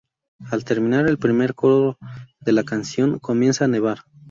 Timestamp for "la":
2.53-2.63